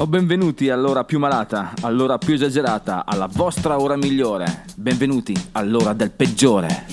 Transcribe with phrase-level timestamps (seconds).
[0.00, 4.64] O benvenuti all'ora più malata, all'ora più esagerata, alla vostra ora migliore.
[4.74, 6.86] Benvenuti all'ora del peggiore.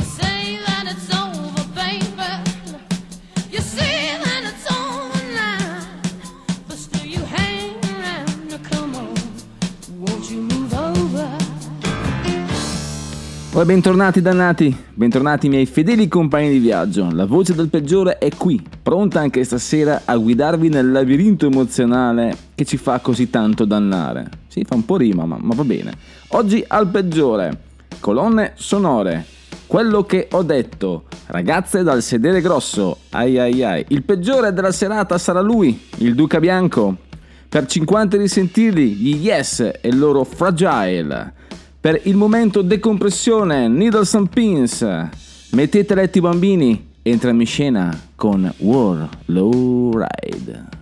[13.49, 17.09] Poi bentornati dannati, bentornati miei fedeli compagni di viaggio.
[17.11, 22.63] La voce del peggiore è qui, pronta anche stasera a guidarvi nel labirinto emozionale che
[22.63, 24.29] ci fa così tanto dannare.
[24.47, 25.91] Sì, fa un po' rima, ma, ma va bene.
[26.29, 27.63] Oggi al peggiore.
[27.99, 29.25] Colonne sonore.
[29.65, 31.03] Quello che ho detto.
[31.25, 32.99] Ragazze dal sedere grosso.
[33.09, 33.83] Ai ai ai.
[33.89, 36.95] Il peggiore della serata sarà lui, il Duca Bianco.
[37.49, 41.33] Per 50 risentiti, gli Yes e il loro Fragile.
[41.77, 44.87] Per il momento decompressione, Needles and Pins.
[45.51, 50.76] Mettete a letto i bambini, entriamo in scena con War Low Ride.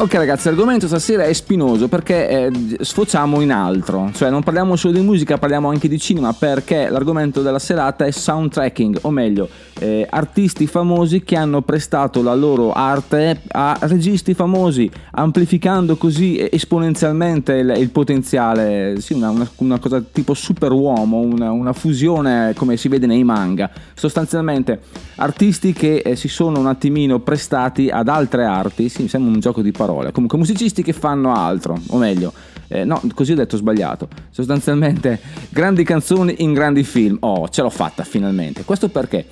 [0.00, 4.94] Ok ragazzi, l'argomento stasera è spinoso perché eh, sfociamo in altro, cioè non parliamo solo
[4.94, 9.48] di musica, parliamo anche di cinema perché l'argomento della serata è soundtracking, o meglio,
[9.80, 17.54] eh, artisti famosi che hanno prestato la loro arte a registi famosi, amplificando così esponenzialmente
[17.54, 22.86] il, il potenziale, sì, una, una- una cosa tipo superuomo, una, una fusione come si
[22.86, 24.80] vede nei manga, sostanzialmente
[25.16, 29.60] artisti che eh, si sono un attimino prestati ad altre arti, sì, sembra un gioco
[29.60, 32.32] di parole, comunque musicisti che fanno altro, o meglio,
[32.68, 37.70] eh, no, così ho detto sbagliato, sostanzialmente grandi canzoni in grandi film, oh, ce l'ho
[37.70, 39.26] fatta finalmente, questo perché?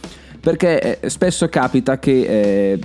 [0.47, 2.79] Perché eh, spesso capita che eh,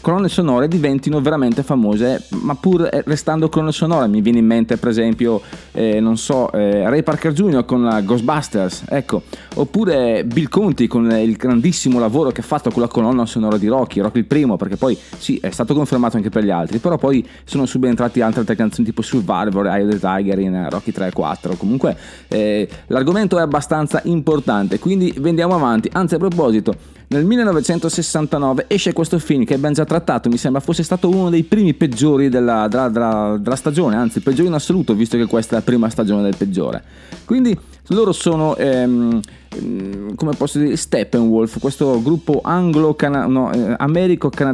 [0.00, 4.08] colonne sonore diventino veramente famose, ma pur eh, restando colonne sonore.
[4.08, 5.40] Mi viene in mente, per esempio,
[5.70, 7.64] eh, non so, eh, Ray Parker Jr.
[7.64, 9.22] con la Ghostbusters, ecco,
[9.54, 13.68] oppure Bill Conti con il grandissimo lavoro che ha fatto con la colonna sonora di
[13.68, 16.98] Rocky, Rocky il primo, perché poi sì, è stato confermato anche per gli altri, però
[16.98, 21.12] poi sono subentrati altre, canzoni tipo Survivor, Eye of the Tiger in Rocky 3 e
[21.12, 21.54] 4.
[21.54, 21.96] Comunque
[22.26, 25.88] eh, l'argomento è abbastanza importante, quindi vendiamo avanti.
[25.92, 26.74] Anzi, a proposito,
[27.14, 31.44] nel 1969 esce questo film che abbiamo già trattato, mi sembra fosse stato uno dei
[31.44, 35.54] primi peggiori della, della, della, della stagione, anzi il peggiore in assoluto, visto che questa
[35.54, 36.82] è la prima stagione del peggiore.
[37.24, 37.56] Quindi
[37.88, 39.20] loro sono, ehm,
[39.50, 42.96] ehm, come posso dire, Steppenwolf, questo gruppo anglo
[43.26, 43.76] no, eh.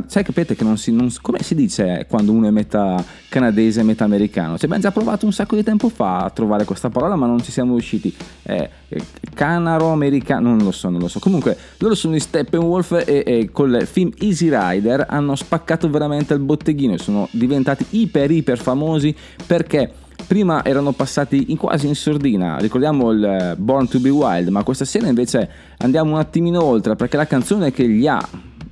[0.07, 3.83] Sai, capite che non si, non, come si dice quando uno è metà canadese e
[3.85, 4.59] metà americano?
[4.59, 7.41] Ci abbiamo già provato un sacco di tempo fa a trovare questa parola, ma non
[7.41, 8.13] ci siamo riusciti.
[8.43, 8.69] Eh,
[9.33, 11.21] canaro americano, non lo so, non lo so.
[11.21, 16.41] Comunque, loro sono i Steppenwolf e, e col film Easy Rider hanno spaccato veramente il
[16.41, 19.15] botteghino e sono diventati iper iper famosi
[19.47, 19.93] perché
[20.27, 24.63] prima erano passati in quasi in sordina, ricordiamo il eh, Born to be Wild, ma
[24.63, 28.21] questa sera invece andiamo un attimino oltre perché la canzone che li ha,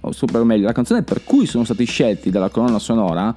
[0.01, 3.35] o super meglio, la canzone per cui sono stati scelti dalla colonna sonora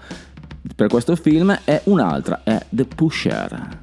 [0.75, 3.79] per questo film è un'altra, è The Pusher,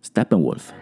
[0.00, 0.81] Steppenwolf.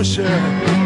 [0.00, 0.79] ocean.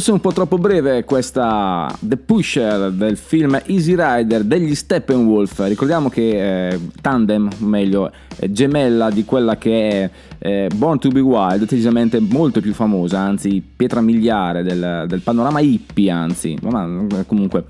[0.00, 5.62] Forse un po' troppo breve questa The Pusher del film Easy Rider degli Steppenwolf.
[5.66, 11.10] Ricordiamo che eh, Tandem, o meglio, è gemella di quella che è eh, Born to
[11.10, 17.06] be Wild, decisamente molto più famosa, anzi pietra miliare del, del panorama hippie, anzi, ma
[17.26, 17.64] comunque.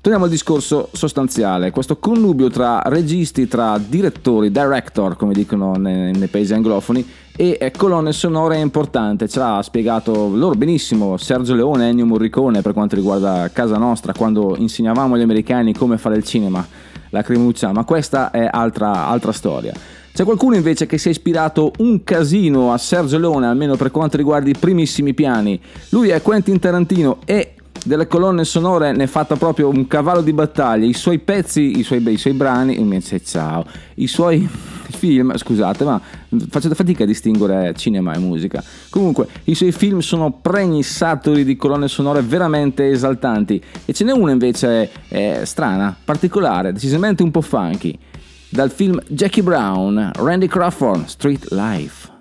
[0.00, 6.28] Torniamo al discorso sostanziale, questo connubio tra registi, tra direttori, director, come dicono nei, nei
[6.28, 11.88] paesi anglofoni, e colonne sonore è importante, ce l'ha spiegato loro benissimo Sergio Leone e
[11.88, 16.64] Ennio Morricone per quanto riguarda casa nostra, quando insegnavamo agli americani come fare il cinema,
[17.10, 19.72] la cremuccia, ma questa è altra, altra storia.
[20.12, 24.16] C'è qualcuno invece che si è ispirato un casino a Sergio Leone, almeno per quanto
[24.16, 25.60] riguarda i primissimi piani.
[25.88, 30.32] Lui è Quentin Tarantino e delle colonne sonore ne è fatta proprio un cavallo di
[30.32, 30.86] battaglia.
[30.86, 33.64] I suoi pezzi, i suoi, i suoi brani, invece ciao,
[33.96, 34.48] i suoi
[34.88, 36.00] film, scusate, ma
[36.48, 38.64] faccio fatica a distinguere cinema e musica.
[38.88, 43.62] Comunque, i suoi film sono pregni saturi di colonne sonore veramente esaltanti.
[43.84, 47.96] E ce n'è una invece eh, strana, particolare, decisamente un po' funky.
[48.48, 52.13] Dal film Jackie Brown, Randy Crawford, Street Life.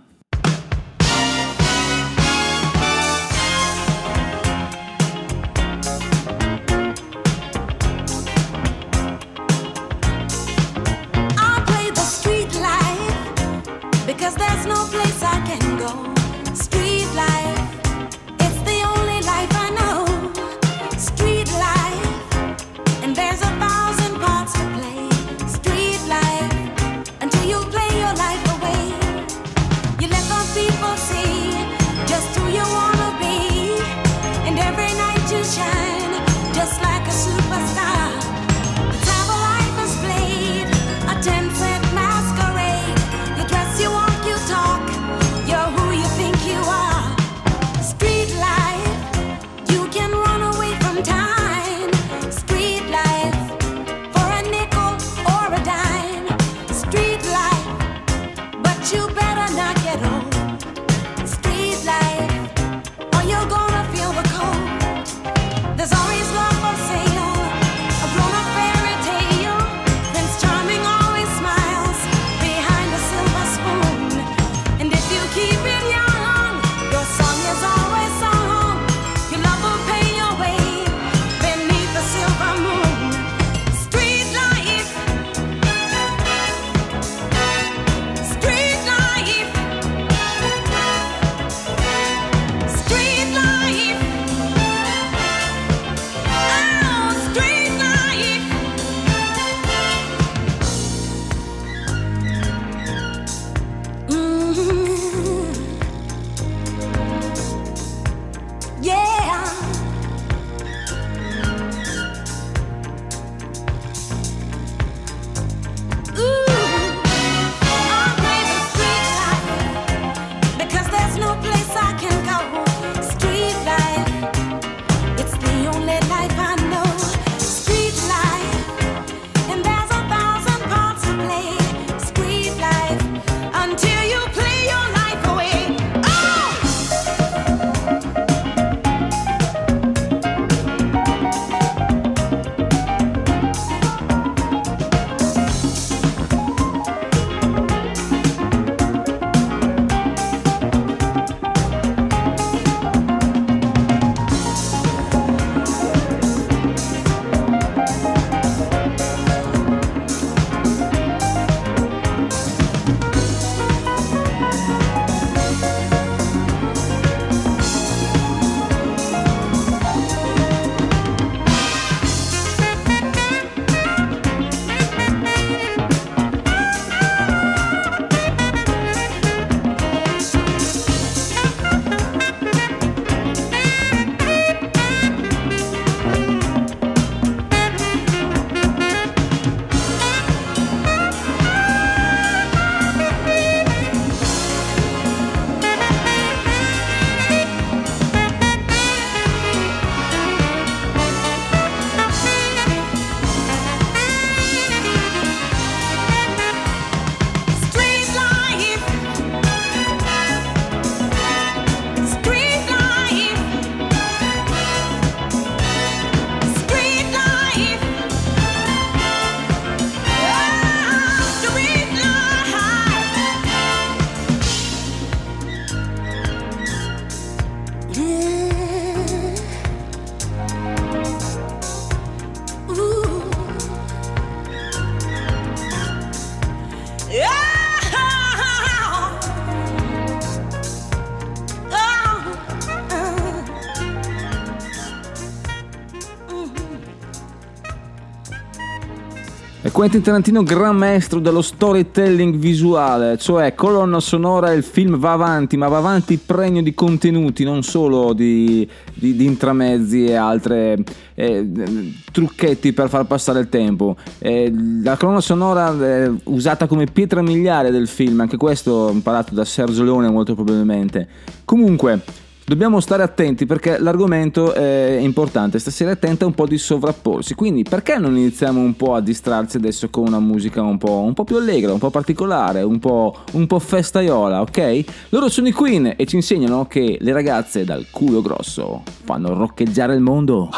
[249.73, 255.67] Quentin Tarantino gran maestro dello storytelling visuale, cioè colonna sonora il film va avanti, ma
[255.67, 260.77] va avanti pregno di contenuti, non solo di, di, di intramezzi e altre
[261.15, 263.95] eh, trucchetti per far passare il tempo.
[264.19, 264.53] Eh,
[264.83, 269.83] la colonna sonora è usata come pietra miliare del film, anche questo imparato da Sergio
[269.83, 271.07] Leone molto probabilmente.
[271.45, 271.99] Comunque,
[272.45, 277.97] Dobbiamo stare attenti perché l'argomento è importante, stasera attenta un po' di sovrapporsi, quindi perché
[277.97, 281.37] non iniziamo un po' a distrarci adesso con una musica un po', un po più
[281.37, 284.83] allegra, un po' particolare, un po', un po' festaiola, ok?
[285.09, 289.95] Loro sono i Queen e ci insegnano che le ragazze dal culo grosso fanno roccheggiare
[289.95, 290.49] il mondo.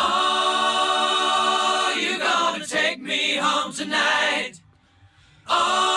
[5.47, 5.94] Oh,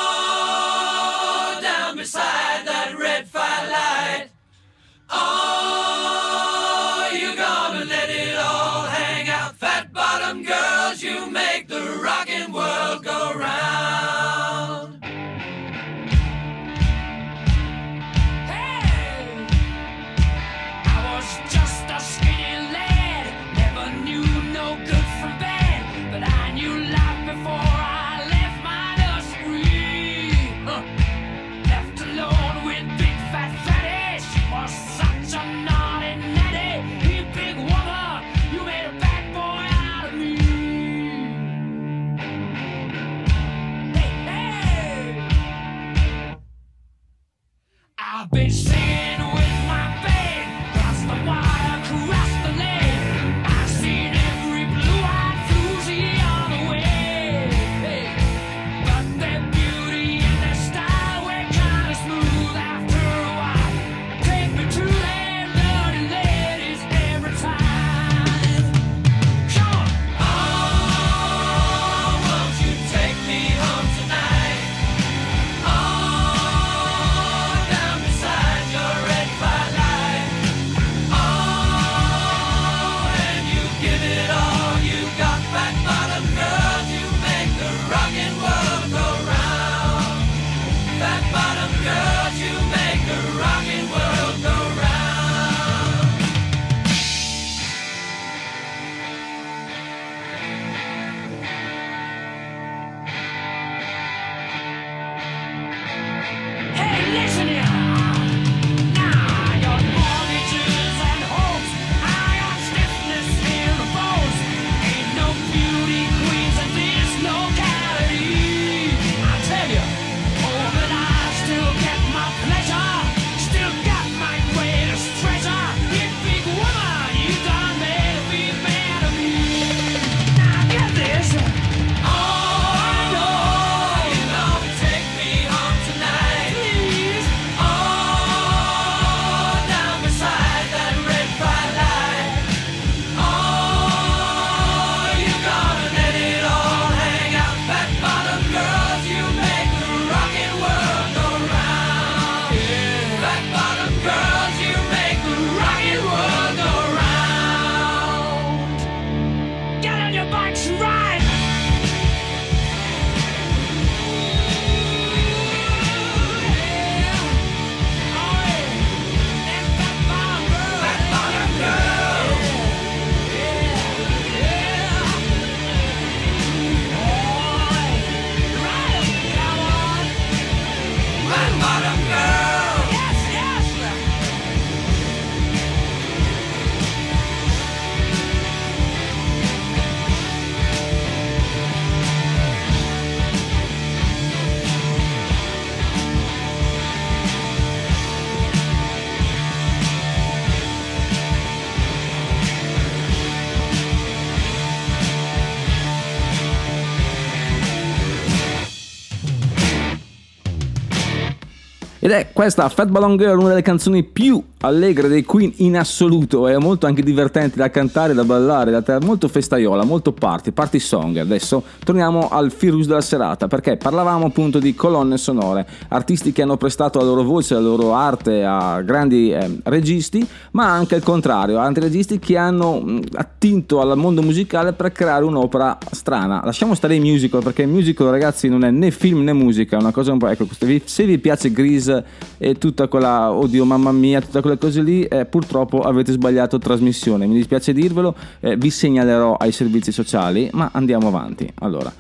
[212.39, 216.87] questa Fat Ballon Girl, una delle canzoni più allegre dei Queen in assoluto, è molto
[216.87, 221.17] anche divertente da cantare, da ballare, da te- molto festaiola, molto party, party song.
[221.17, 226.57] Adesso torniamo al firus della serata, perché parlavamo appunto di colonne sonore, artisti che hanno
[226.57, 231.59] prestato la loro voce, la loro arte a grandi eh, registi, ma anche il contrario,
[231.59, 236.41] altri registi che hanno mh, attinto al mondo musicale per creare un'opera strana.
[236.45, 239.81] Lasciamo stare i musical, perché il musical ragazzi non è né film né musica, è
[239.81, 240.27] una cosa un po'...
[240.29, 242.05] Ecco, se vi- piace Grease
[242.39, 247.27] e tutta quella, oddio mamma mia, tutte quelle cose lì, eh, purtroppo avete sbagliato trasmissione,
[247.27, 251.51] mi dispiace dirvelo, eh, vi segnalerò ai servizi sociali, ma andiamo avanti.
[251.57, 251.93] Allora,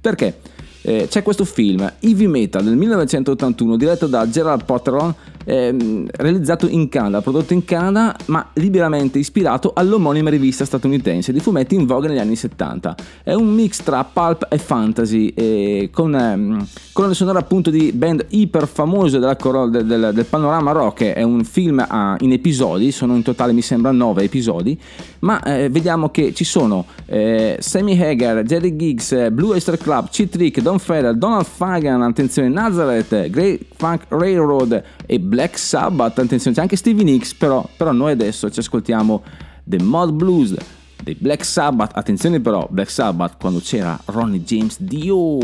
[0.00, 0.38] perché?
[0.86, 5.12] eh, c'è questo film, Heavy Metal del 1981, diretto da Gerald Potteron,
[5.46, 11.74] ehm, realizzato in Canada, prodotto in Canada, ma liberamente ispirato all'omonima rivista statunitense di fumetti
[11.76, 12.94] in voga negli anni 70.
[13.22, 18.26] È un mix tra pulp e fantasy, eh, con ehm, colonne sonore appunto di band
[18.30, 21.04] iper famose coro- del, del- del panorama rock.
[21.12, 24.78] È un film a- in episodi, sono in totale mi sembra 9 episodi,
[25.20, 30.08] ma eh, vediamo che ci sono eh, Sammy Hagar, Jerry Giggs, eh, Blue Oyster Club,
[30.10, 36.56] Cheat Trick, Don Feder, Donald Fagan, attenzione Nazareth, Great Funk Railroad e Black Sabbath, attenzione
[36.56, 39.22] c'è anche Stevie Nicks, però, però noi adesso ci ascoltiamo
[39.64, 40.54] The Mod Blues
[41.02, 45.38] dei Black Sabbath, attenzione però Black Sabbath quando c'era Ronnie James Dio.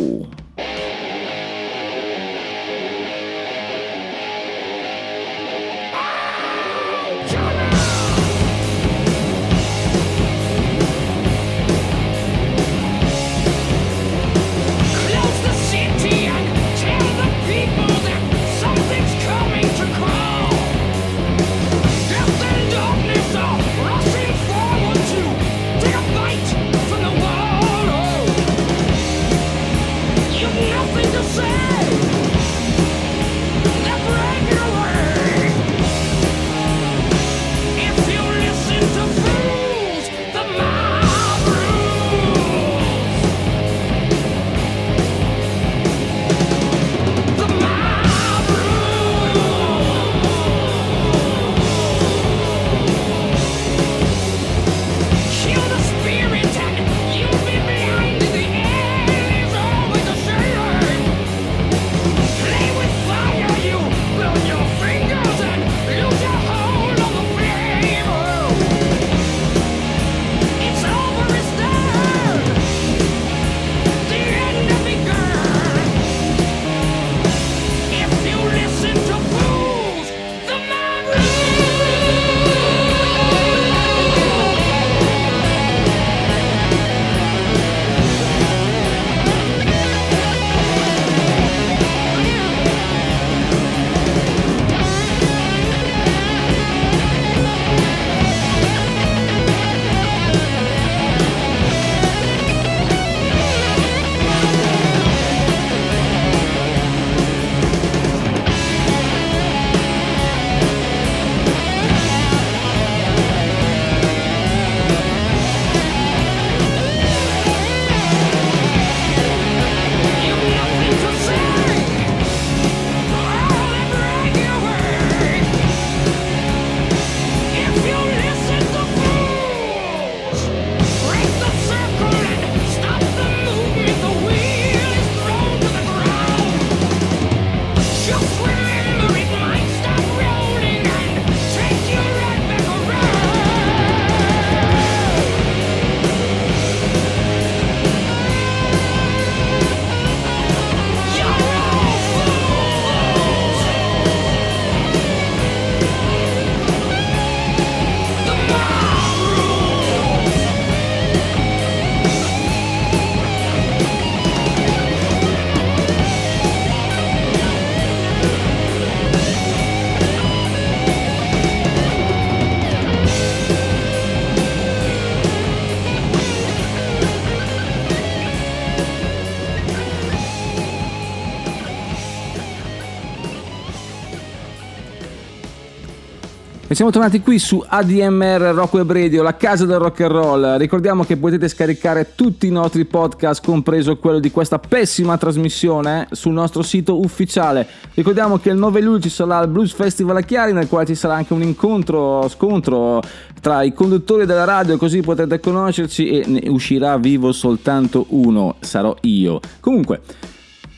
[186.82, 190.56] Siamo tornati qui su ADMR Rock Web Radio, la casa del rock and roll.
[190.56, 196.32] Ricordiamo che potete scaricare tutti i nostri podcast, compreso quello di questa pessima trasmissione, sul
[196.32, 197.68] nostro sito ufficiale.
[197.94, 200.96] Ricordiamo che il 9 luglio ci sarà il Blues Festival a Chiari, nel quale ci
[200.96, 203.00] sarà anche un incontro, scontro
[203.40, 208.96] tra i conduttori della radio, così potete conoscerci e ne uscirà vivo soltanto uno, sarò
[209.02, 209.38] io.
[209.60, 210.00] Comunque,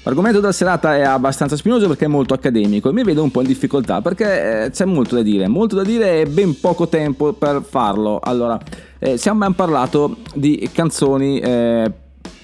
[0.05, 3.40] L'argomento della serata è abbastanza spinoso perché è molto accademico e mi vedo un po'
[3.40, 7.33] in difficoltà perché eh, c'è molto da dire, molto da dire e ben poco tempo
[7.33, 8.21] per farlo.
[8.23, 8.61] Allora,
[8.99, 11.90] eh, abbiamo parlato di canzoni eh,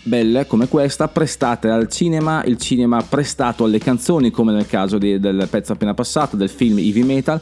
[0.03, 5.21] belle come questa, prestate al cinema, il cinema prestato alle canzoni come nel caso di-
[5.21, 7.39] del pezzo appena passato, del film Heavy Metal.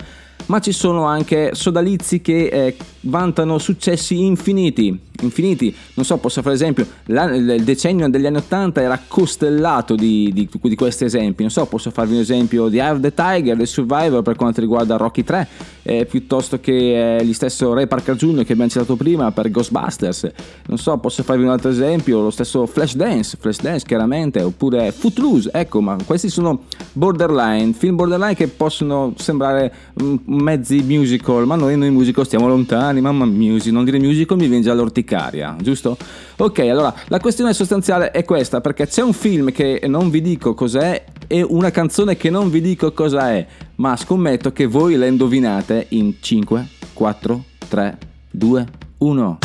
[0.46, 5.06] Ma ci sono anche sodalizi che eh, vantano successi infiniti.
[5.20, 10.48] Infiniti, non so, posso fare esempio, il decennio degli anni 80 era costellato di, di-
[10.60, 13.66] di questi esempi, non so, posso farvi un esempio di Eye of the Tiger, The
[13.66, 15.48] Survivor per quanto riguarda Rocky 3,
[15.82, 18.44] eh, piuttosto che eh, gli stesso Ray Parker Jr.
[18.44, 20.30] che abbiamo citato prima per Ghostbusters,
[20.66, 25.80] non so, posso farvi un altro esempio, lo stesso Flashdance, Flashdance chiaramente, oppure Footloose, ecco,
[25.80, 31.90] ma questi sono borderline, film borderline che possono sembrare mm, mezzi musical, ma noi, noi
[31.90, 35.96] musical stiamo lontani, mamma music, non dire musical mi viene già l'orticaria, giusto?
[36.36, 40.54] Ok, allora la questione sostanziale è questa, perché c'è un film che non vi dico
[40.54, 45.06] cos'è e una canzone che non vi dico cosa è, ma scommetto che voi la
[45.06, 47.98] indovinate in 5, 4, 3,
[48.30, 48.66] 2,
[48.98, 49.38] 1.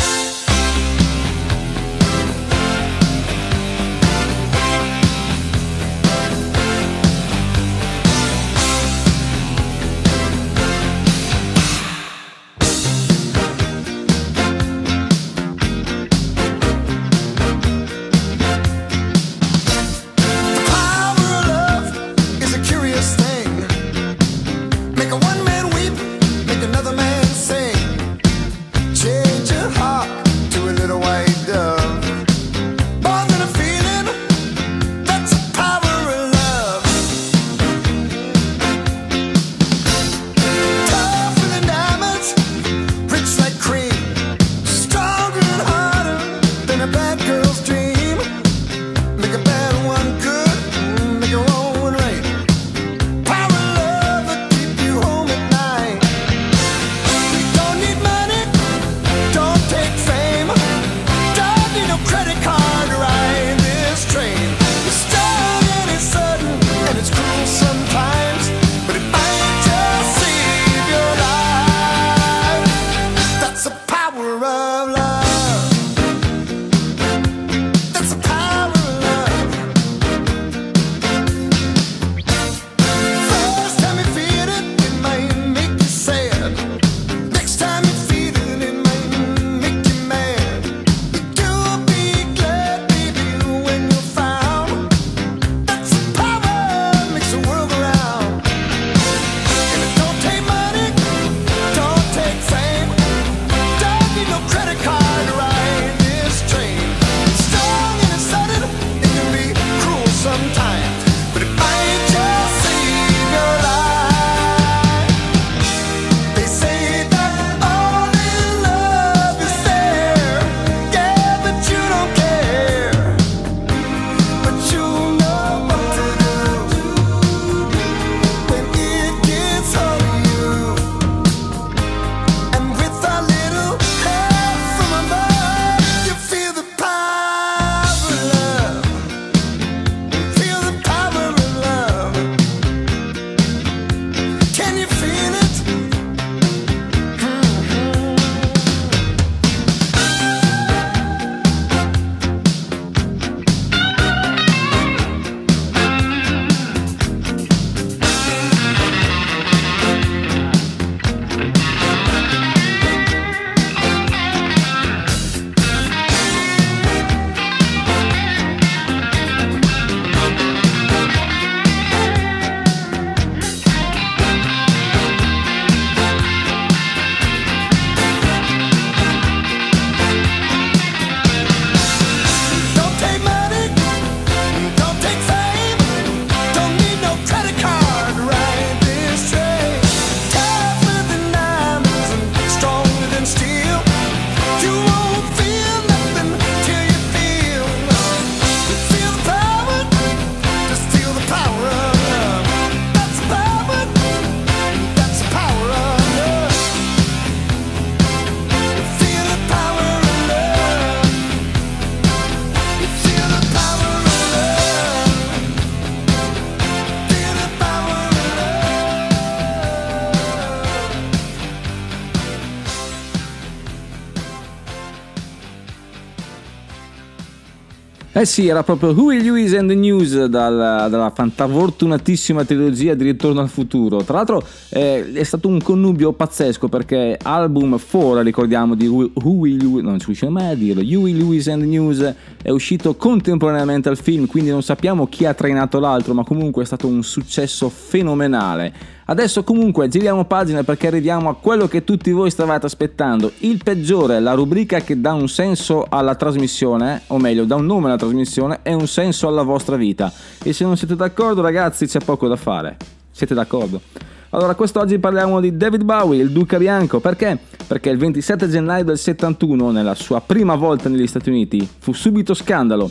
[228.23, 233.41] Eh sì, era proprio Huey Lewis and the News dalla, dalla fantafortunatissima trilogia di Ritorno
[233.41, 234.01] al futuro.
[234.01, 239.57] Tra l'altro eh, è stato un connubio pazzesco perché album 4, ricordiamo, di Hu- Huey
[239.57, 243.89] Lewis, non ci riusciamo mai a dirlo, Huey Lewis and the News è uscito contemporaneamente
[243.89, 247.67] al film, quindi non sappiamo chi ha trainato l'altro, ma comunque è stato un successo
[247.67, 248.92] fenomenale.
[249.05, 254.21] Adesso comunque giriamo pagina perché arriviamo a quello che tutti voi stavate aspettando, il peggiore,
[254.21, 258.59] la rubrica che dà un senso alla trasmissione, o meglio dà un nome alla trasmissione
[258.63, 260.11] e un senso alla vostra vita.
[260.41, 262.77] E se non siete d'accordo ragazzi c'è poco da fare.
[263.11, 263.81] Siete d'accordo?
[264.29, 266.99] Allora, quest'oggi parliamo di David Bowie, il Duca Bianco.
[266.99, 267.37] Perché?
[267.67, 272.33] Perché il 27 gennaio del 71, nella sua prima volta negli Stati Uniti, fu subito
[272.33, 272.89] scandalo.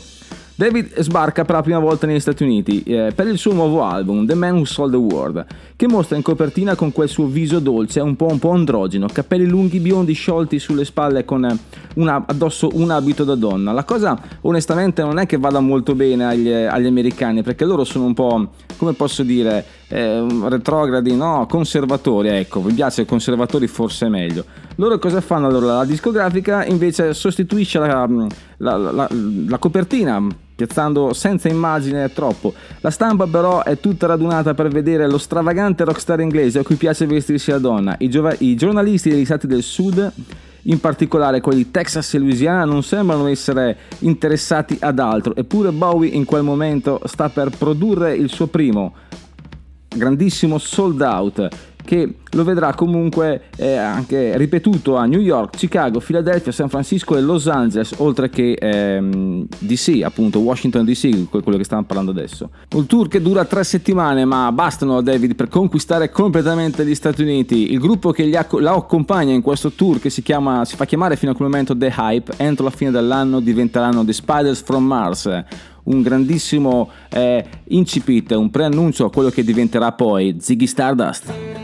[0.55, 4.27] David sbarca per la prima volta negli Stati Uniti eh, per il suo nuovo album
[4.27, 8.01] The Man Who Sold the World, che mostra in copertina con quel suo viso dolce
[8.01, 11.57] un po', un po' androgeno, capelli lunghi biondi sciolti sulle spalle con eh,
[11.95, 13.71] una- addosso un abito da donna.
[13.71, 18.05] La cosa onestamente non è che vada molto bene agli, agli americani perché loro sono
[18.05, 21.47] un po', come posso dire, eh, retrogradi, no?
[21.49, 24.45] Conservatori, ecco, vi piace conservatori forse è meglio.
[24.75, 25.77] Loro cosa fanno allora?
[25.77, 28.07] La discografica invece sostituisce la,
[28.57, 29.09] la- la-
[29.47, 32.53] la copertina piazzando senza immagine troppo.
[32.81, 37.05] La stampa però è tutta radunata per vedere lo stravagante rockstar inglese a cui piace
[37.05, 37.95] vestirsi da donna.
[37.99, 40.11] I, giova- i giornalisti degli stati del sud,
[40.63, 46.09] in particolare quelli di Texas e Louisiana, non sembrano essere interessati ad altro, eppure Bowie
[46.09, 48.93] in quel momento sta per produrre il suo primo
[49.95, 51.47] grandissimo sold out
[51.83, 57.21] che lo vedrà comunque eh, anche ripetuto a New York, Chicago, Philadelphia, San Francisco e
[57.21, 62.49] Los Angeles, oltre che ehm, DC, appunto Washington DC, que- quello che stiamo parlando adesso.
[62.75, 67.21] Un tour che dura tre settimane, ma bastano a David per conquistare completamente gli Stati
[67.21, 67.71] Uniti.
[67.71, 71.15] Il gruppo che acco- la accompagna in questo tour, che si, chiama, si fa chiamare
[71.15, 75.43] fino a quel momento The Hype, entro la fine dell'anno diventeranno The Spiders from Mars
[75.83, 81.62] un grandissimo eh, incipit, un preannuncio a quello che diventerà poi Ziggy Stardust.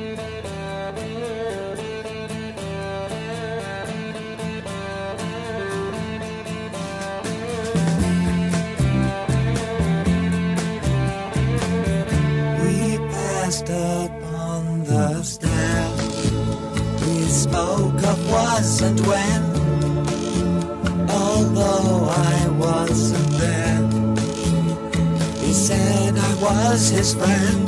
[26.71, 27.67] Was his friend,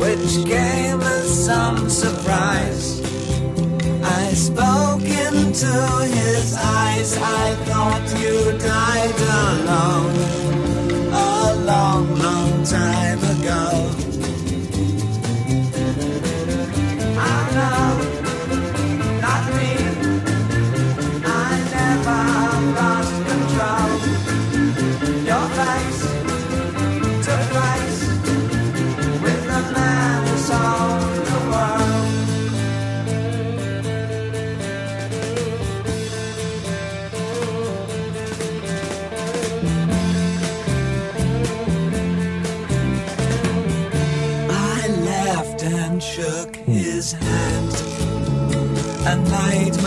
[0.00, 3.02] which gave us some surprise.
[4.02, 5.74] I spoke into
[6.18, 7.18] his eyes.
[7.18, 10.16] I thought you died alone
[11.12, 13.23] a long, long time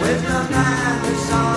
[0.00, 1.49] With the man who sold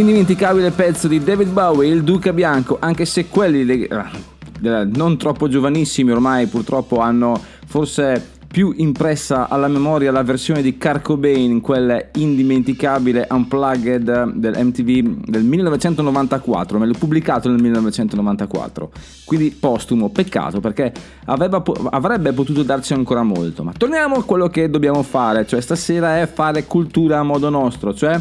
[0.00, 5.46] Indimenticabile pezzo di David Bowie, il Duca Bianco, anche se quelli le- eh, non troppo
[5.46, 12.08] giovanissimi ormai purtroppo hanno forse più impressa alla memoria la versione di Kurt Cobain, quel
[12.14, 18.90] indimenticabile Unplugged del MTV del 1994, me l'ho pubblicato nel 1994,
[19.26, 20.94] quindi postumo, peccato perché
[21.26, 26.22] aveva avrebbe potuto darci ancora molto, ma torniamo a quello che dobbiamo fare, cioè stasera
[26.22, 28.18] è fare cultura a modo nostro, cioè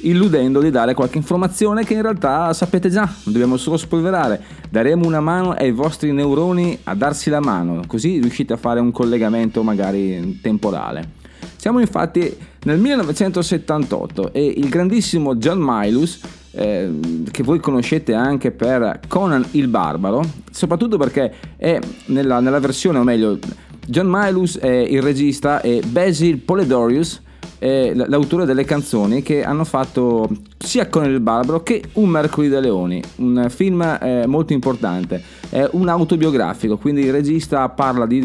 [0.00, 4.40] illudendo di dare qualche informazione che in realtà sapete già, dobbiamo solo spolverare.
[4.70, 8.92] Daremo una mano ai vostri neuroni a darsi la mano, così riuscite a fare un
[8.92, 11.16] collegamento magari temporale.
[11.56, 16.20] Siamo infatti nel 1978 e il grandissimo John Milus,
[16.52, 16.90] eh,
[17.30, 23.02] che voi conoscete anche per Conan il Barbaro, soprattutto perché è nella, nella versione, o
[23.02, 23.38] meglio,
[23.86, 27.22] John Milus è il regista e Basil Polidorius
[27.60, 30.28] l- l'autore delle canzoni che hanno fatto
[30.58, 35.68] sia con il Barbaro che Un Mercoledì da Leoni, un film eh, molto importante, è
[35.72, 38.20] un autobiografico, quindi il regista parla di,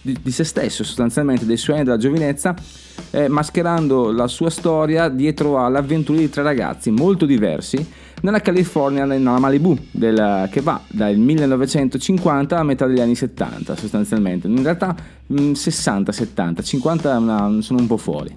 [0.00, 2.54] di- di se stesso sostanzialmente, dei suoi anni della giovinezza,
[3.10, 7.86] eh, mascherando la sua storia dietro all'avventura di tre ragazzi molto diversi
[8.22, 14.46] nella California, nella Malibu, del- che va dal 1950 a metà degli anni 70 sostanzialmente,
[14.48, 14.94] in realtà
[15.32, 18.36] mm, 60-70, 50 è una- sono un po' fuori.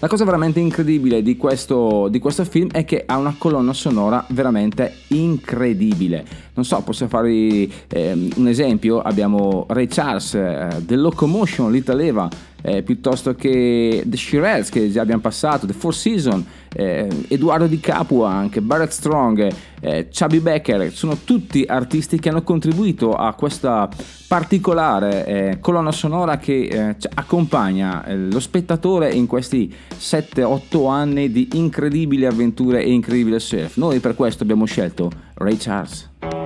[0.00, 4.22] La cosa veramente incredibile di questo, di questo film è che ha una colonna sonora
[4.30, 6.24] veramente incredibile.
[6.54, 9.00] Non so, posso farvi ehm, un esempio?
[9.00, 12.28] Abbiamo Ray Charles, eh, The Locomotion, Lita Leva,
[12.66, 17.78] eh, piuttosto che The Shirelles che già abbiamo passato, The Four Seasons, eh, Edoardo Di
[17.78, 23.88] Capua anche, Barrett Strong, eh, Chubby Becker, sono tutti artisti che hanno contribuito a questa
[24.26, 31.50] particolare eh, colonna sonora che eh, accompagna eh, lo spettatore in questi 7-8 anni di
[31.52, 33.76] incredibili avventure e incredibile surf.
[33.76, 36.43] Noi per questo abbiamo scelto Ray Charles.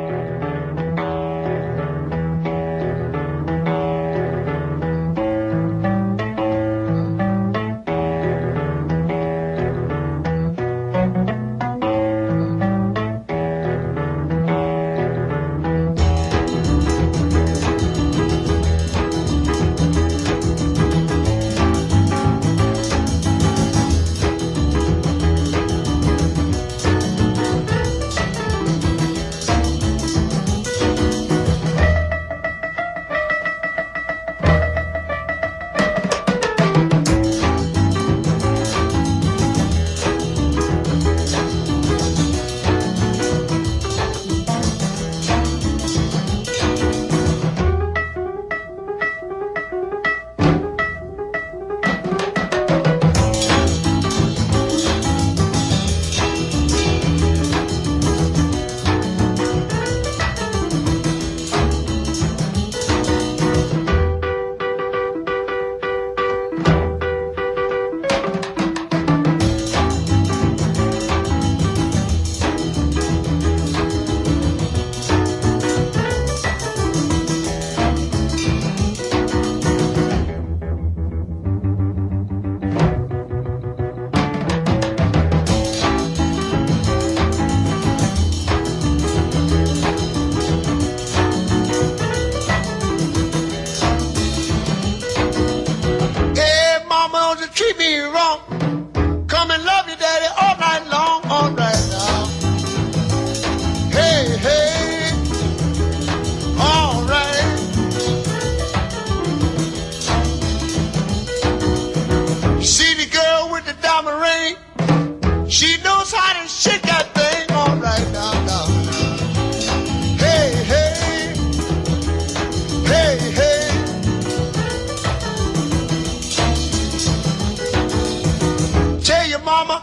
[129.65, 129.83] Mama,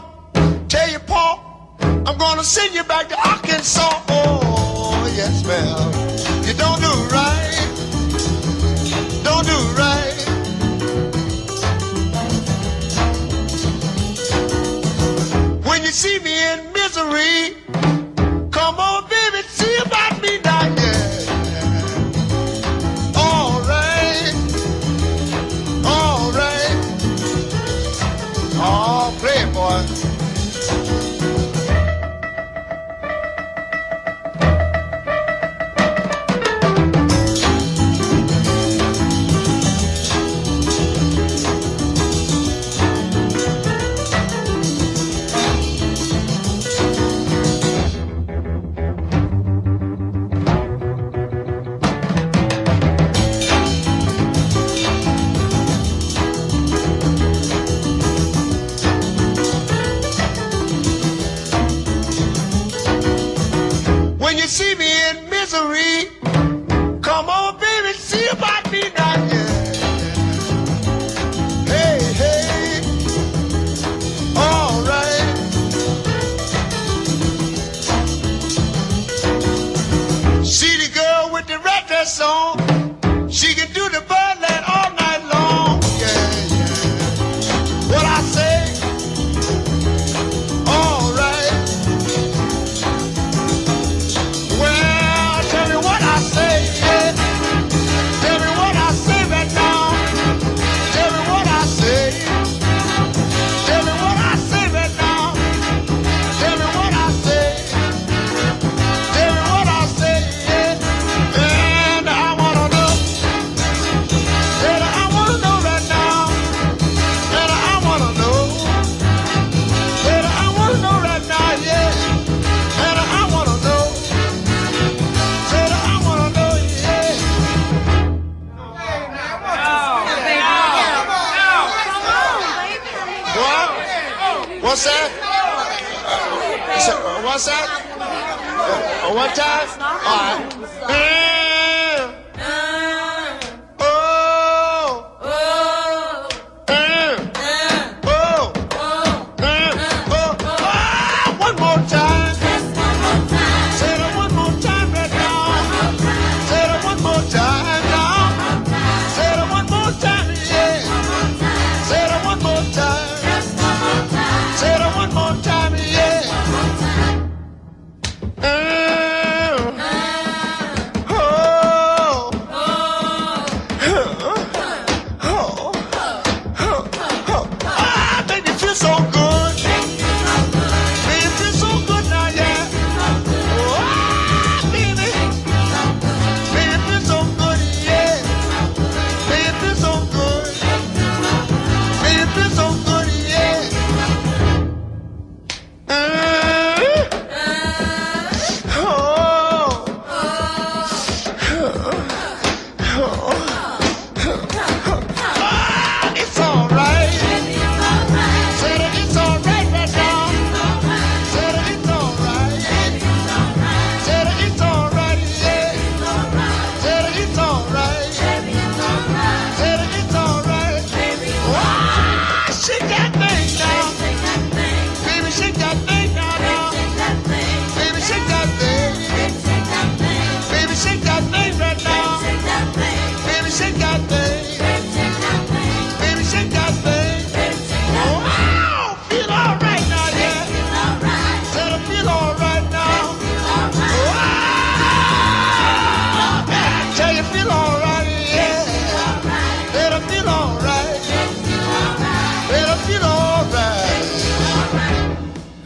[0.68, 1.38] tell your pa,
[2.06, 4.02] I'm gonna send you back to Arkansas.
[4.08, 5.92] Oh, yes, ma'am.
[6.46, 7.68] You don't do right.
[9.22, 10.16] Don't do right.
[15.68, 17.56] When you see me in misery,
[18.50, 19.04] come on,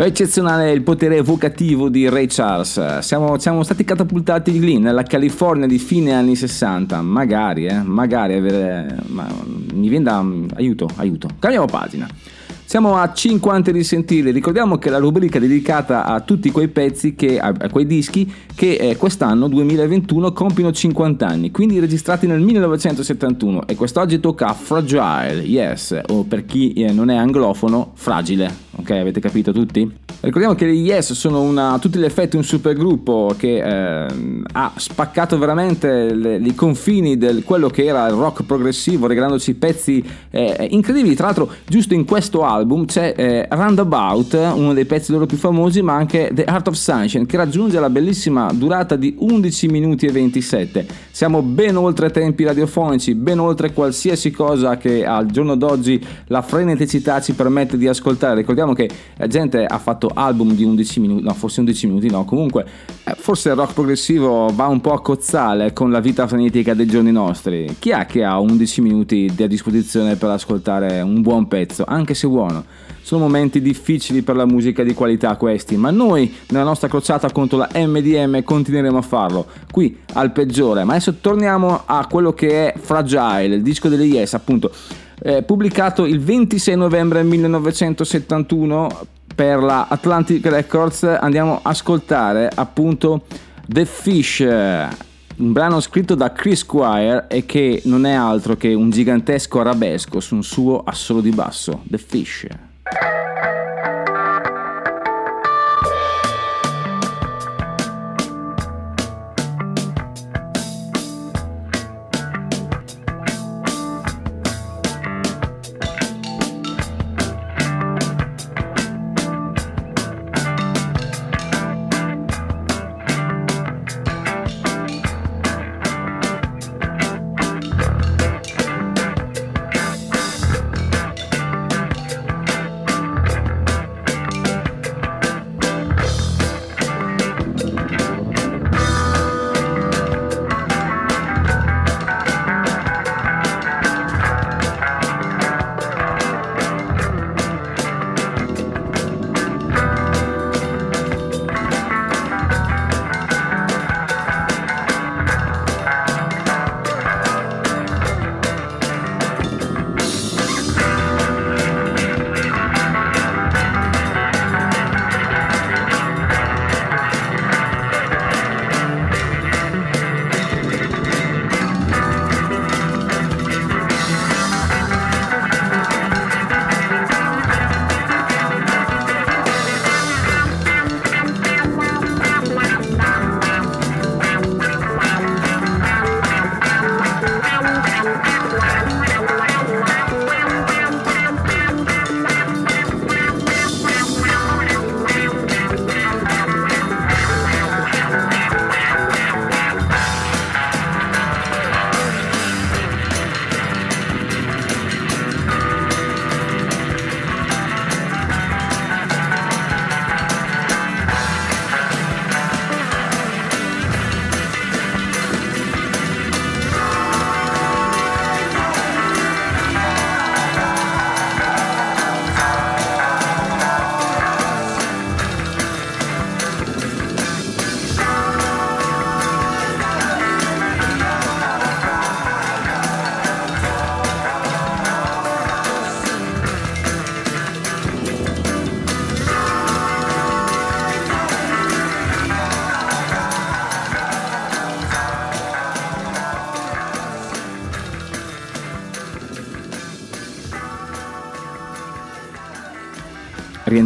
[0.02, 3.00] Eccezionale il potere evocativo di Ray Charles.
[3.00, 7.02] Siamo, siamo stati catapultati lì, nella California di fine anni 60.
[7.02, 8.96] Magari, eh, magari avere.
[9.08, 9.28] Ma,
[9.74, 10.24] mi viene da.
[10.56, 11.28] Aiuto, aiuto.
[11.38, 12.08] Cambiamo pagina.
[12.70, 14.30] Siamo a 50 risentire.
[14.30, 18.32] Ricordiamo che la rubrica è dedicata a tutti quei pezzi, che, a, a quei dischi
[18.54, 23.66] che eh, quest'anno, 2021, compiono 50 anni, quindi registrati nel 1971.
[23.66, 28.68] E quest'oggi tocca a Fragile, yes, o per chi eh, non è anglofono, fragile.
[28.76, 29.92] Ok, avete capito tutti?
[30.20, 34.06] Ricordiamo che gli Yes sono una, a tutti gli effetti un supergruppo che eh,
[34.52, 40.68] ha spaccato veramente i confini di quello che era il rock progressivo, regalandoci pezzi eh,
[40.70, 41.14] incredibili.
[41.14, 45.82] Tra l'altro, giusto in questo album c'è eh, Roundabout, uno dei pezzi loro più famosi,
[45.82, 50.12] ma anche The Art of Sunshine, che raggiunge la bellissima durata di 11 minuti e
[50.12, 50.86] 27.
[51.10, 57.20] Siamo ben oltre tempi radiofonici, ben oltre qualsiasi cosa che al giorno d'oggi la freneticità
[57.20, 58.36] ci permette di ascoltare.
[58.36, 62.24] Ricordiamo che la gente ha fatto album di 11 minuti, no, forse 11 minuti, no,
[62.24, 62.64] comunque
[63.04, 66.86] eh, forse il rock progressivo va un po' a cozzale con la vita frenetica dei
[66.86, 67.76] giorni nostri.
[67.78, 72.28] Chi ha che ha 11 minuti a disposizione per ascoltare un buon pezzo, anche se
[72.28, 72.49] buono?
[73.02, 77.58] Sono momenti difficili per la musica di qualità questi, ma noi nella nostra crociata contro
[77.58, 80.84] la MDM continueremo a farlo, qui al peggiore.
[80.84, 84.70] Ma adesso torniamo a quello che è Fragile, il disco delle Yes, appunto,
[85.22, 88.88] eh, pubblicato il 26 novembre 1971
[89.34, 91.02] per la Atlantic Records.
[91.02, 93.22] Andiamo a ascoltare appunto
[93.66, 94.46] The Fish.
[95.40, 100.20] Un brano scritto da Chris Squire e che non è altro che un gigantesco arabesco
[100.20, 102.46] su un suo assolo di basso, The Fish.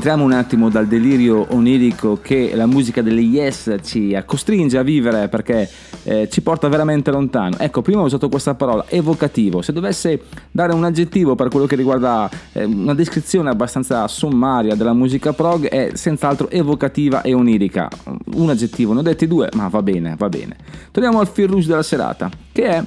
[0.05, 5.31] Rientriamo un attimo dal delirio onirico che la musica delle Yes ci costringe a vivere
[5.31, 5.67] perché
[6.03, 7.57] eh, ci porta veramente lontano.
[7.59, 9.63] Ecco, prima ho usato questa parola, evocativo.
[9.63, 14.93] Se dovesse dare un aggettivo per quello che riguarda eh, una descrizione abbastanza sommaria della
[14.93, 17.89] musica prog, è senz'altro evocativa e onirica.
[18.35, 20.55] Un aggettivo, ne ho detti due, ma va bene, va bene.
[20.91, 22.85] Torniamo al fil rouge della serata, che è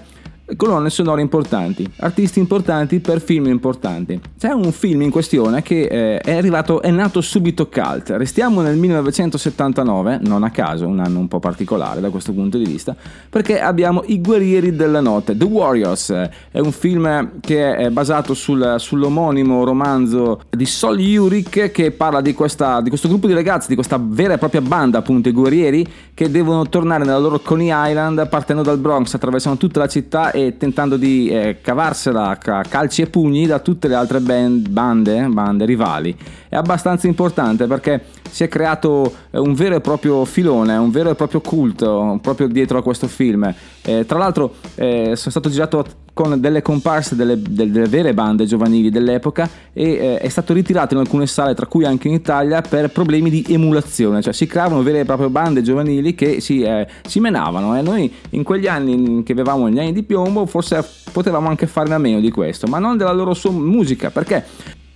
[0.56, 4.20] colonne sonore importanti, artisti importanti per film importanti.
[4.39, 8.12] C'è un film in questione che eh, è arrivato, è nato subito cult.
[8.12, 12.64] Restiamo nel 1979, non a caso, un anno un po' particolare da questo punto di
[12.64, 12.95] vista,
[13.30, 16.12] perché abbiamo I guerrieri della notte, The Warriors.
[16.52, 22.34] È un film che è basato sul- sull'omonimo romanzo di Sol Yurik che parla di,
[22.34, 25.86] questa- di questo gruppo di ragazzi, di questa vera e propria banda, appunto, i guerrieri,
[26.14, 30.56] che devono tornare nella loro Coney Island partendo dal Bronx, attraversano tutta la città e
[30.56, 35.66] tentando di eh, cavarsela a calci e pugni da tutte le altre band- bande, bande
[35.66, 36.16] rivali.
[36.48, 41.10] È abbastanza importante perché si è creato eh, un vero e proprio filone, un vero
[41.10, 43.52] e proprio culto proprio dietro a questo film.
[43.82, 45.84] Eh, tra l'altro eh, sono stato girato
[46.18, 50.95] con delle comparse delle, del- delle vere bande giovanili dell'epoca e eh, è stato ritirato
[50.95, 54.82] in alcune sale, tra cui anche in Italia, per problemi di emulazione, cioè si creavano
[54.82, 57.78] vere e proprie bande giovanili che si, eh, si menavano.
[57.78, 61.93] E noi in quegli anni che avevamo gli anni di piombo forse potevamo anche farne
[61.93, 64.43] a meno di questo, ma non della loro su- musica, perché?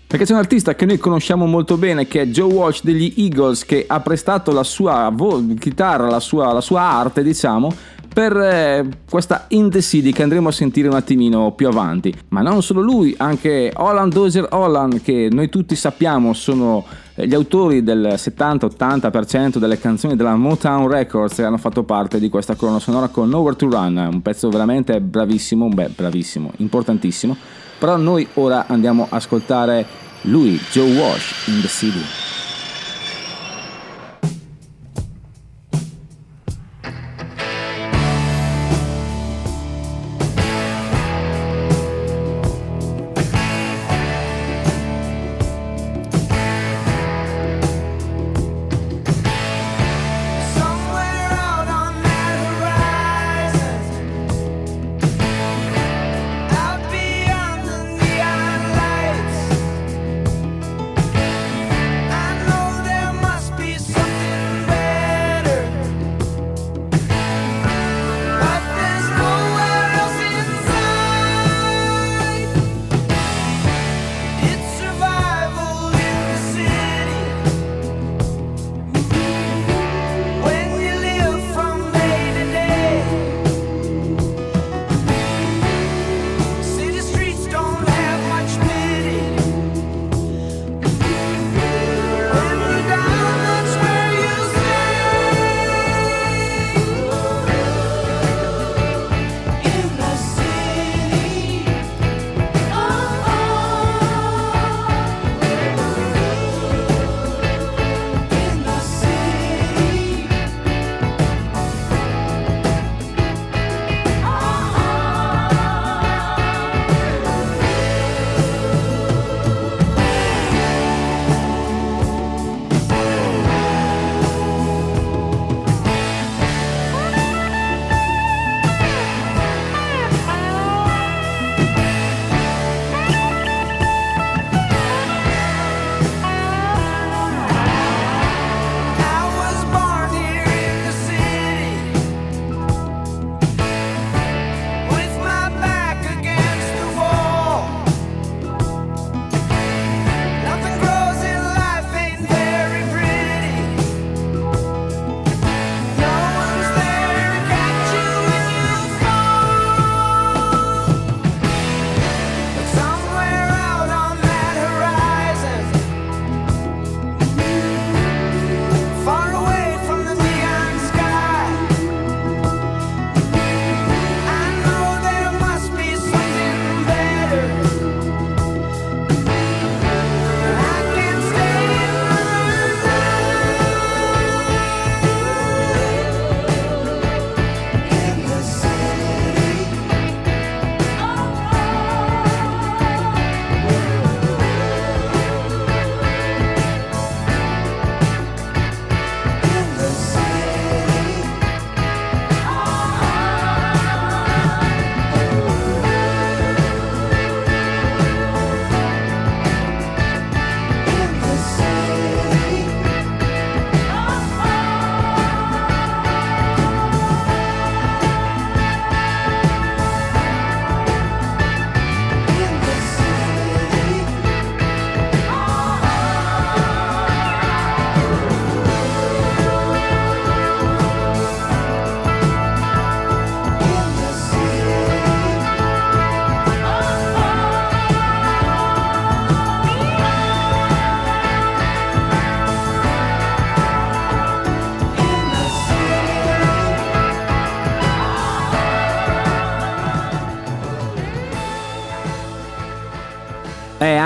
[0.07, 3.63] Perché c'è un artista che noi conosciamo molto bene che è Joe Walsh degli Eagles
[3.63, 5.13] che ha prestato la sua
[5.57, 7.71] chitarra, la sua, la sua arte diciamo
[8.13, 12.13] per eh, questa In The City che andremo a sentire un attimino più avanti.
[12.29, 16.85] Ma non solo lui, anche Holland Dozier Holland che noi tutti sappiamo sono
[17.15, 22.55] eh, gli autori del 70-80% delle canzoni della Motown Records hanno fatto parte di questa
[22.55, 27.35] colonna sonora con Nowhere to Run, un pezzo veramente bravissimo, beh bravissimo, importantissimo.
[27.77, 29.85] Però noi ora andiamo a ascoltare
[30.23, 32.30] lui, Joe Walsh, In The City.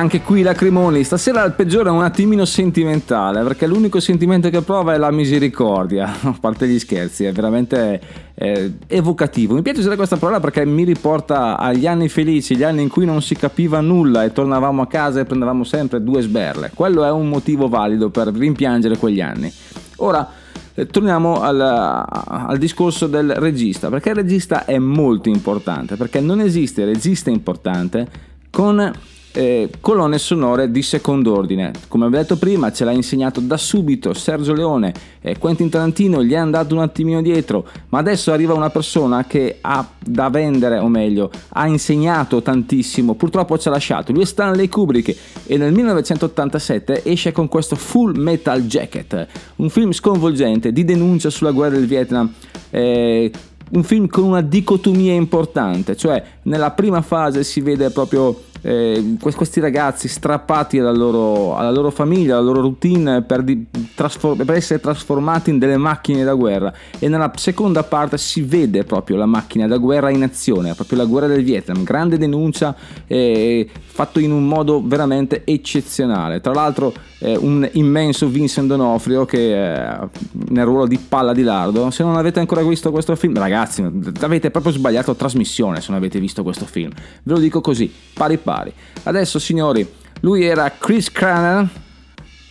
[0.06, 1.04] Anche qui lacrimoni.
[1.04, 6.14] Stasera il peggiore è un attimino sentimentale, perché l'unico sentimento che prova è la misericordia.
[6.22, 8.00] A parte gli scherzi, è veramente
[8.36, 9.56] eh, evocativo.
[9.56, 13.06] Mi piace usare questa parola perché mi riporta agli anni felici, gli anni in cui
[13.06, 16.72] non si capiva nulla e tornavamo a casa e prendevamo sempre due sberle.
[16.74, 19.52] Quello è un motivo valido per rimpiangere quegli anni.
[19.98, 20.30] Ora,
[20.76, 26.42] eh, torniamo al, al discorso del regista, perché il regista è molto importante, perché non
[26.42, 28.94] esiste regista importante con
[29.36, 31.72] eh, colonne sonore di secondo ordine.
[31.90, 36.32] Come abbiamo detto prima, ce l'ha insegnato da subito Sergio Leone e Quentin Tarantino gli
[36.32, 40.88] è andato un attimino dietro, ma adesso arriva una persona che ha da vendere, o
[40.88, 44.14] meglio, ha insegnato tantissimo, purtroppo ci ha lasciato.
[44.14, 45.16] Lui è Stanley Kubrick
[45.46, 49.28] e nel 1987 esce con questo Full Metal Jacket,
[49.58, 52.32] un film sconvolgente di denuncia sulla guerra del Vietnam.
[52.72, 53.32] eh,
[53.72, 59.34] un film con una dicotomia importante, cioè nella prima fase si vede proprio eh, que-
[59.36, 64.56] questi ragazzi strappati alla loro, alla loro famiglia, alla loro routine per, di- trasfor- per
[64.56, 69.28] essere trasformati in delle macchine da guerra e nella seconda parte si vede proprio la
[69.28, 74.32] macchina da guerra in azione, proprio la guerra del Vietnam, grande denuncia eh, fatto in
[74.32, 76.42] un modo veramente eccezionale.
[76.42, 76.92] Tra l'altro
[77.26, 80.08] eh, un immenso Vincent D'Onofrio che eh,
[80.50, 81.90] nel ruolo di palla di lardo.
[81.90, 83.82] Se non avete ancora visto questo film, ragazzi,
[84.22, 86.92] avete proprio sbagliato trasmissione se non avete visto questo film.
[87.24, 88.72] Ve lo dico così, pari pari.
[89.04, 89.88] Adesso, signori,
[90.20, 91.68] lui era Chris Craner.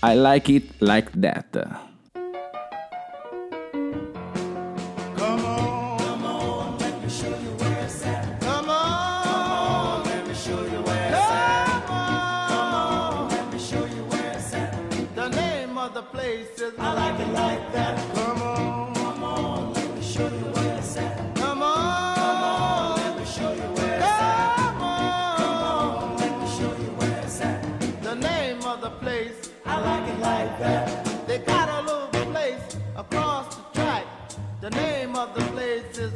[0.03, 1.84] I like it like that.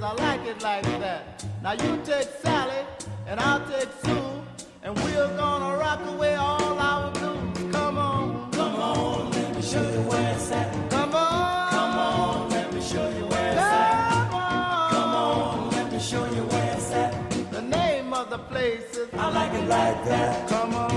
[0.09, 1.45] I like it like that.
[1.63, 2.83] Now you take Sally
[3.27, 4.43] and I'll take Sue,
[4.83, 7.75] and we're gonna rock away all our blues.
[7.75, 10.73] Come on, come on, let me show you where it's at.
[10.89, 14.11] Come on, come on, let me show you where it's at.
[14.11, 17.31] Come on, come on, let me show you where it's at.
[17.53, 20.49] The name of the place is I like it like that.
[20.49, 20.88] Come on,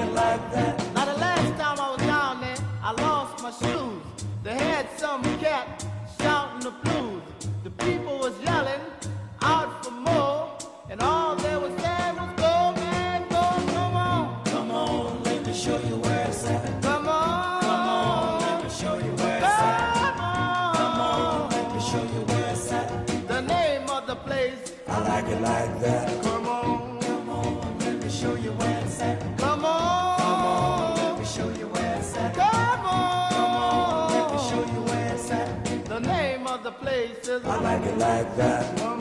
[0.00, 0.94] I like that.
[0.94, 4.02] Now the last time I was down there, I lost my shoes.
[4.44, 5.84] They had some cat
[6.20, 7.22] shouting the blues.
[7.64, 8.80] The people was yelling
[9.42, 10.56] out for more,
[10.90, 13.42] and all they was saying was go man, go,
[13.74, 14.44] come on.
[14.44, 16.82] Come on, let me show you where it's at.
[16.82, 19.94] Come on, come on, let me show you where it's at.
[19.94, 23.06] Come on, come on, let me show you where it's at.
[23.28, 26.22] The name of the place I like it like that.
[26.22, 26.47] Come
[36.98, 38.97] of the place is I like it like that.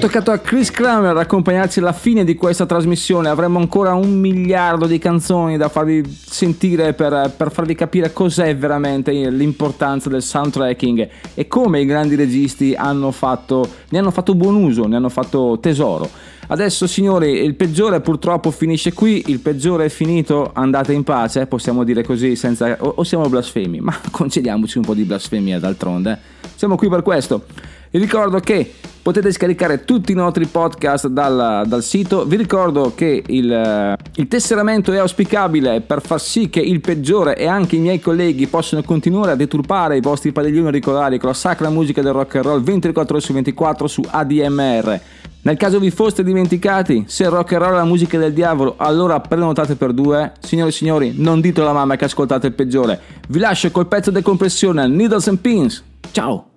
[0.00, 3.28] Toccato a Chris Kramer accompagnarci alla fine di questa trasmissione.
[3.28, 9.12] Avremo ancora un miliardo di canzoni da farvi sentire per, per farvi capire cos'è veramente
[9.28, 14.86] l'importanza del soundtracking e come i grandi registi hanno fatto, ne hanno fatto buon uso,
[14.86, 16.08] ne hanno fatto tesoro.
[16.46, 21.84] Adesso signori, il peggiore purtroppo finisce qui, il peggiore è finito, andate in pace, possiamo
[21.84, 22.74] dire così senza...
[22.80, 26.18] o, o siamo blasfemi, ma concediamoci un po' di blasfemia d'altronde.
[26.56, 27.44] Siamo qui per questo.
[27.92, 28.72] Vi ricordo che
[29.02, 32.24] potete scaricare tutti i nostri podcast dal, dal sito.
[32.24, 37.48] Vi ricordo che il, il tesseramento è auspicabile per far sì che il peggiore e
[37.48, 41.68] anche i miei colleghi possano continuare a deturpare i vostri padiglioni auricolari con la sacra
[41.68, 45.00] musica del rock and roll 24 ore su 24 su ADMR.
[45.42, 49.18] Nel caso vi foste dimenticati, se rock and roll è la musica del diavolo, allora
[49.18, 50.34] prenotate per due.
[50.38, 53.00] Signori e signori, non dite alla mamma che ascoltate il peggiore.
[53.26, 55.82] Vi lascio col pezzo di compressione Needles and Pins.
[56.12, 56.49] Ciao!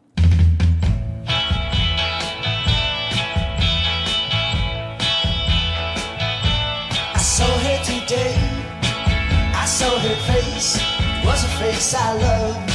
[11.25, 12.71] Was a face I loved.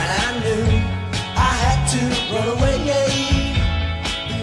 [0.00, 0.66] And I knew
[1.36, 2.00] I had to
[2.32, 2.78] run away.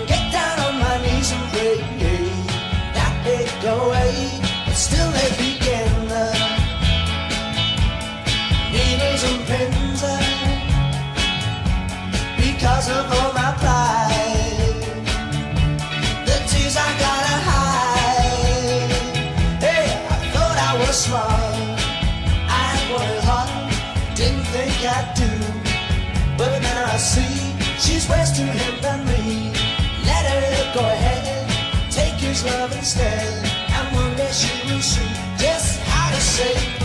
[0.08, 1.78] Get down on my knees and pray
[2.96, 4.53] that they'd go away.
[27.84, 29.52] She's worse to him than me.
[30.06, 31.24] Let her go ahead,
[31.92, 33.28] take his love instead.
[33.78, 36.83] And one day she will see just how to say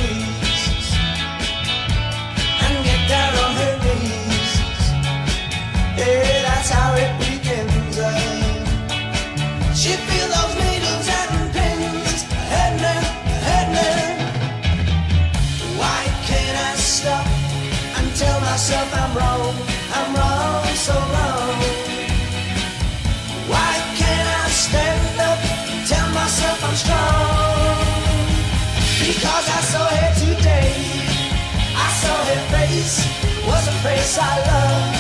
[34.08, 34.97] yes, I love.